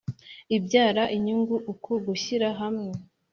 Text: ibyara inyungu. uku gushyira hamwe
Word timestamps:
ibyara 0.57 1.03
inyungu. 1.15 1.55
uku 1.71 1.91
gushyira 2.05 2.47
hamwe 2.59 2.91